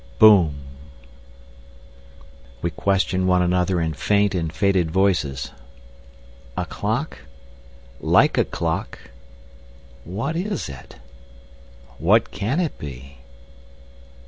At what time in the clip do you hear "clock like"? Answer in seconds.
6.65-8.35